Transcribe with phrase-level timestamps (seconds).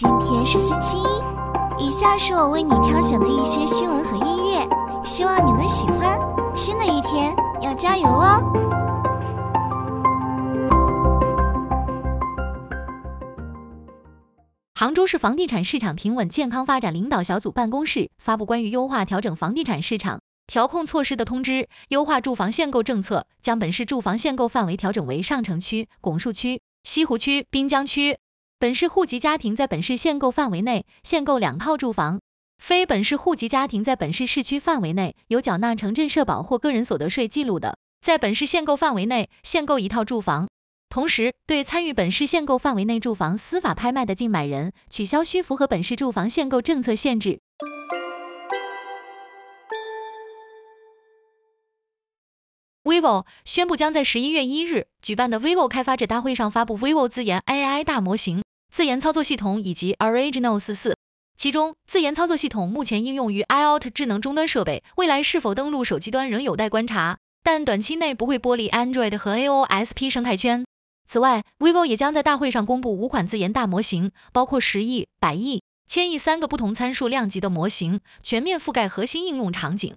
[0.00, 4.64] 今天是星期一，以下是我为你挑选的一些新闻和音乐，
[5.04, 6.16] 希望你能喜欢。
[6.54, 8.40] 新的一天要加油哦！
[14.72, 28.20] 杭州市房地产市场平稳健康发展领导小组办公室发布关于优化调整房地产市场调控措施的通知，优化住房限购政策，将本市住房限购范围调整为上城区、拱墅区、西湖区、滨江区。
[28.60, 32.20] 本市户籍家庭在本市限购范围内限购两套住房，
[32.58, 40.48] 非本市户籍家庭在本市市区范围内有缴纳城镇社保或个人所得税记录的，在本市限购范围内限购一套住房。
[40.88, 47.38] 同时，对参与本市限购范围内住房司法拍卖的竞买人，取消需符合本市住房限购政策限制。
[52.82, 58.42] vivo 宣布将在十一月一日举办的 vivo 开发者大会上发布 vivo 自研 AI 大模型、
[58.78, 60.96] 自研操作系统以及 Originals 四。
[61.36, 70.64] 其中，自研操作系统目前应用于 IoT 智能终端设备，未来是否登陆手机端仍有待观察，但短期内不会剥离 Android 和 AOSP 生态圈。
[71.08, 79.96] 此外，vivo 也将在大会上公布五款自研大模型，包括十亿、百亿、千亿三个不同参数量级的模型，全面覆盖核心应用场景。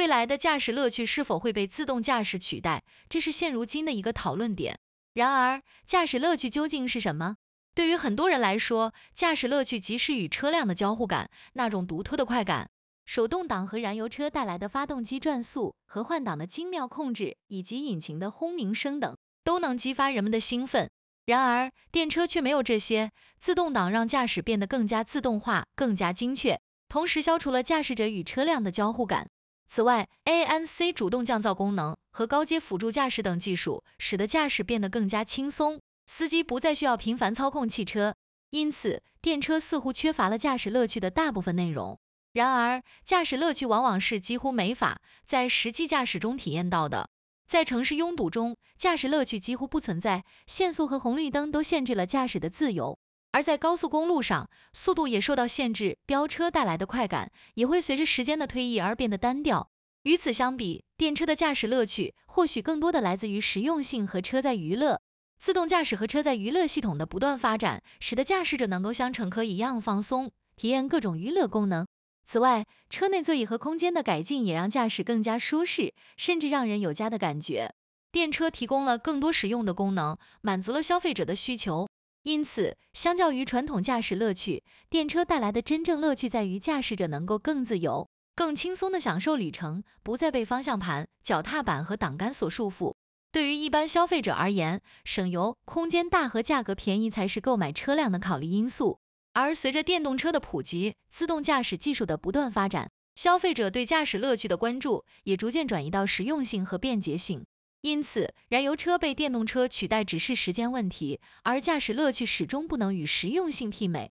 [0.00, 2.84] 未来的驾驶乐趣是否会被自动驾驶取代？
[3.10, 4.78] 这是现如今的一个讨论点。
[5.12, 7.36] 然而，驾驶乐趣究竟是什么？
[7.74, 12.70] 对于很多人来说，驾驶乐趣即是与车辆的交互感，那种独特的快感。
[13.04, 20.88] 手动挡和燃油车带来的发动机转速和换挡的精妙控制，以及引擎的轰鸣声等，都能激发人们的兴奋。
[21.26, 23.10] 然而，电车却没有这些。
[23.38, 29.28] 自动挡让驾驶变得更加自动化、更加精确，同时消除了驾驶者与车辆的交互感。
[29.70, 38.16] 此外，ANC 主动降噪功能和高阶辅助驾驶等技术，使得驾驶变得更加轻松，司机不再需要频繁操控汽车。
[38.50, 42.00] 因此，电车似乎缺乏了驾驶乐趣的大部分内容。
[42.32, 47.08] 然而，驾驶乐趣往往是几乎没法在实际驾驶中体验到的。
[47.46, 52.98] 在城市拥堵中，驾驶乐趣几乎不存在，限速和红绿灯都限制了驾驶的自由。
[53.32, 59.70] 而在高速公路上，速度也受到限制，飙车带来的快感也会随着时间的推移而变得单调。
[60.02, 65.00] 与此相比，电车的驾驶乐趣或许更多的来自于实用性和车载娱乐。
[65.38, 71.86] 自动驾驶和车载娱乐系统的不断发展，使得驾驶者能够像乘客一样放松，体验各种娱乐功能。
[72.24, 77.74] 此外，车内座椅和空间的改进也让驾驶更加舒适，甚至让人有家的感觉。
[78.12, 81.88] 电车提供了更多实用的功能，满足了消费者的需求。
[82.22, 92.94] 因此，相较于传统驾驶乐趣，电车带来的真正乐趣在于驾驶者能够更自由、更轻松的享受旅程，不再被方向盘、脚踏板和挡杆所束缚。
[93.32, 98.98] 对于一般消费者而言，省油、空间大和价格便宜才是购买车辆的考虑因素。
[99.32, 107.46] 而随着电动车的普及，自动驾驶技术的不断发展，消费者对驾驶乐趣的关注也逐渐转移到实用性和便捷性。
[107.82, 114.10] 因此，燃油车被电动车取代只是时间问题，而驾驶乐趣始终不能与实用性媲美。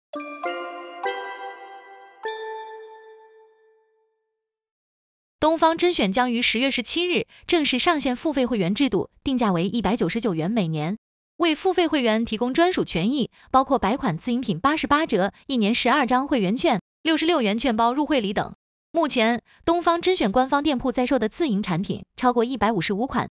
[5.40, 10.98] 东方甄选将于十月十七日正式上线付费会员制度，定价为一百九十九元每年，
[11.38, 18.56] 为付费会员提供专属权益，包括百款自营品八十八折、一年十二张会员券、六十六元券包入会礼等。
[18.94, 23.30] 目前，东方甄选官方店铺在售的自营产品超过一百五十五款。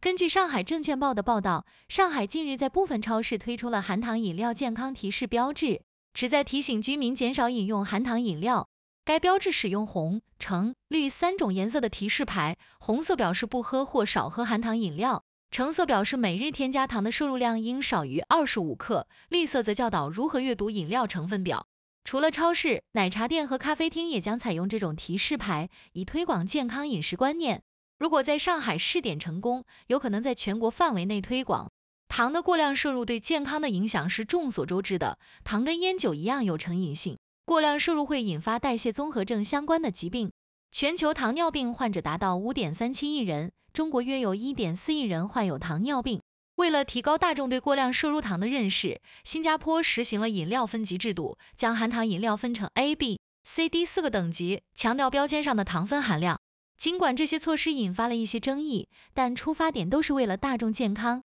[0.00, 5.82] 根据上海证券报的报道，上海近日在部分超市推出了含糖饮料健康提示标志，
[6.14, 8.68] 旨在提醒居民减少饮用含糖饮料。
[9.04, 15.24] 该标志使用红、橙、绿三种颜色的提示牌，红色表示不喝或少喝含糖饮料。
[15.50, 21.66] 橙色表示每日添加糖的摄入量应少于二十五克，绿色则教导如何阅读饮料成分表。
[22.04, 27.62] 除了超市、奶茶店和咖啡厅也将采用这种提示牌，以推广健康饮食观念。
[27.98, 31.70] 如果在上海试点成功，有可能在全国范围内推广。
[32.08, 40.32] 糖的过量摄入对健康的影响是众所周知的，糖跟烟酒一样有成瘾性，过量摄入会引发代谢综合症相关的疾病。
[40.72, 43.52] 全球糖尿病患者达到五点三七亿人。
[43.72, 46.20] 中国约有一点四亿人患有糖尿病。
[46.54, 56.40] 为了提高大众对过量摄入糖的认识，新加坡实行了饮料分级制度，将含糖饮料分成 A、B、C、D 四个等级，强调标签上的糖分含量。
[56.78, 61.22] 尽管这些措施引发了一些争议，但出发点都是为了大众健康。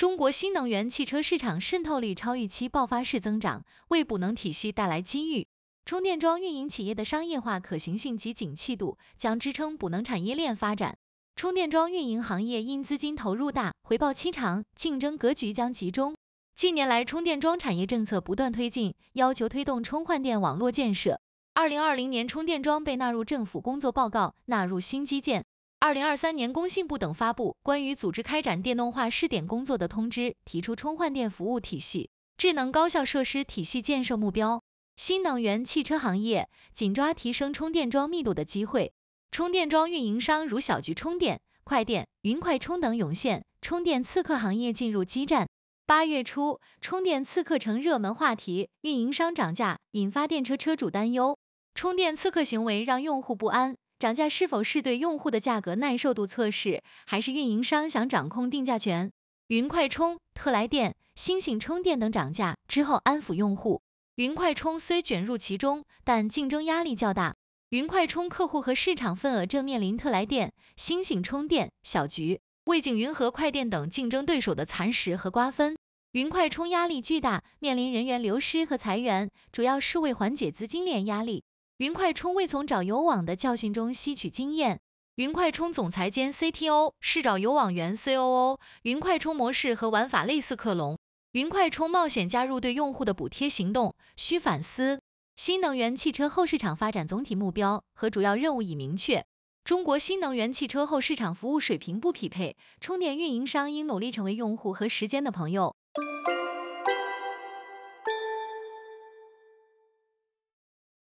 [0.00, 5.46] 中国新能源汽车市场渗透率超预期爆发式增长，为补能体系带来机遇。
[5.84, 10.96] 充电桩运营企业的商业化可行性及景气度将支撑补能产业链发展。
[11.36, 16.16] 充电桩运营行业因资金投入大、回报期长，竞争格局将集中。
[16.56, 21.20] 近年来，充电桩产业政策不断推进，要求推动充换电网络建设。
[21.52, 25.44] 二零二零年，充电桩被纳入政府工作报告，纳入新基建。
[25.82, 34.62] 二零二三年，工信部等发布关于组织开展电动化试点工作的通知，提出充换电服务体系、智能高效设施体系建设目标。
[34.98, 38.92] 新能源汽车行业紧抓提升充电桩密度的机会，
[39.30, 45.48] 充电桩运营商如小桔充电、快电、云快充等涌现，充电刺客行业进入激战。
[45.86, 51.38] 八月初，充电刺客成热门话题，运营商涨价引发电车车主担忧。
[51.74, 59.12] 充电刺客行为让用户不安，涨价是否是对用户的价格耐受度测试，还是运营商想掌控定价权？
[59.46, 63.82] 云快充、特来电、星星充电等涨价之后安抚用户。
[64.14, 67.36] 云快充虽卷入其中，但竞争压力较大。
[67.68, 72.40] 云快充客户和市场份额正面临特来电、星星充电、小橘。
[72.64, 75.76] 魏景云和快电等竞争对手的蚕食和瓜分，
[76.10, 81.44] 云快充压力巨大，面临人员流失和裁员，主要是为缓解资金链压力。
[81.80, 84.80] 云快充未从找有网的教训中吸取经验。
[85.14, 88.58] 云快充总裁兼 CTO 是找有网原 COO。
[88.82, 90.98] 云快充模式和玩法类似克隆。
[91.32, 95.00] 云快充冒险加入对用户的补贴行动，需反思。
[95.36, 99.24] 新能源汽车后市场发展总体目标和主要任务已明确。
[99.64, 105.74] 中国新能源汽车后市场服务水平不匹配，充电运营商应努力成为用户和时间的朋友。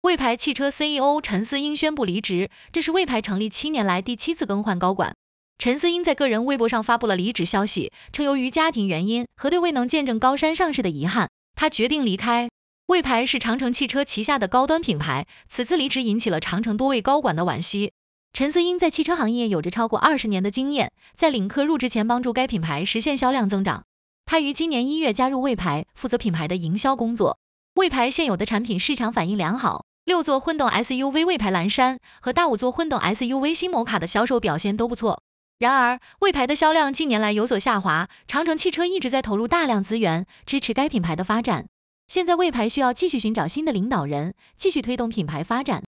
[0.03, 5.15] 魏牌汽车 CEO 陈思英宣布离职，这是魏牌成立七年来第七次更换高管。
[5.57, 12.49] 陈思英在个人微博上发布了离职消息，称由于家庭原因和对未能见证高山上市的遗憾，他决定离开。
[12.85, 17.93] 魏牌是长城汽车旗下的高端品牌，此次离职引起了长城多位高管的惋惜。
[18.33, 23.85] 陈思英在汽车行业有着超过二十年的经验，在领克入职前帮助该品牌实现销量增长。
[24.25, 27.39] 他于今年一月加入魏牌，负责品牌的营销工作。
[27.73, 35.23] 魏牌现有的产品市场反应良好，六座混动 SUV 魏牌蓝山和大五座混动 SUV 新摩卡的销售表现都不错。
[35.57, 41.69] 然而，魏牌的销量近年来有所下滑，长城汽车一直在投入大量资源支持该品牌的发展。
[42.09, 45.83] 现在魏牌需要继续寻找新的领导人，继续推动品牌发展。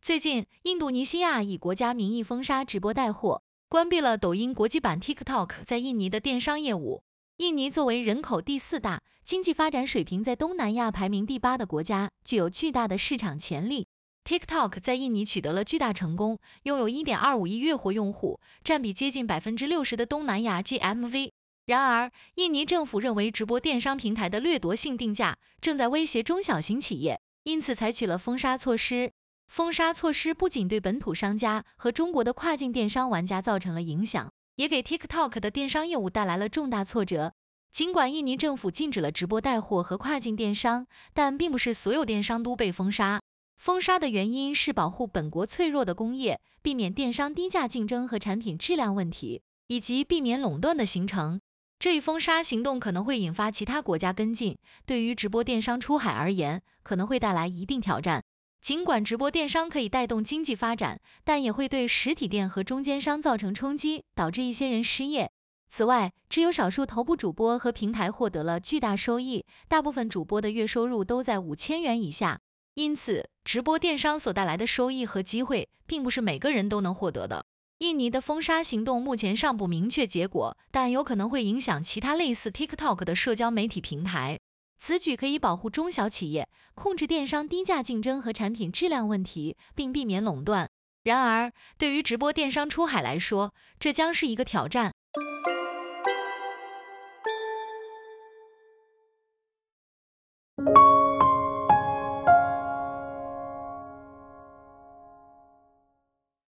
[0.00, 7.02] 最近，印度尼西亚以国家名义封杀直播带货，关闭了抖音国际版 TikTok 在印尼的电商业务。
[7.42, 13.88] 印尼作为人口第四大、经济发展水平在东南亚排名第八的国家，具有巨大的市场潜力。
[14.24, 21.32] TikTok 在印尼取得了巨大成功，拥有1.25亿月活用户，占比接近百分之六十的东南亚 GMV。
[21.66, 29.10] 然而，印尼政府认为直播电商平台的掠夺性定价正在威胁中小型企业，因此采取了封杀措施。
[29.48, 37.32] 封杀措施不仅对本土商家和中国的跨境电商玩家造成了影响，也给 TikTok 的电商业务带来了重大挫折。
[37.72, 43.22] 尽管印尼政府禁止了直播带货和跨境电商，但并不是所有电商都被封杀。
[43.56, 51.40] 封杀的原因是保护本国脆弱的工业，避免电商低价竞争和产品质量问题，以及避免垄断的形成。
[51.80, 58.21] 这一封杀行动可能会引发其他国家跟进，对于直播电商出海而言，可能会带来一定挑战。
[58.62, 65.32] 尽管直播电商可以带动经济发展，但也会对实体店和中间商造成冲击，导致一些人失业。
[65.68, 72.38] 此外，只有少数头部主播和平台获得了巨大收益，大部分主播的月收入都在五千元以下。
[72.74, 77.44] 因此，直播电商所带来的收益和机会，并不是每个人都能获得的。
[77.78, 84.38] 印尼的封杀行动目前尚不明确结果，但有可能会影响其他类似 TikTok 的社交媒体平台。
[84.84, 90.70] 此举可以保护中小企业，控制电商低价竞争和产品质量问题，并避免垄断。
[91.04, 94.91] 然而，对于直播电商出海来说，这将是一个挑战。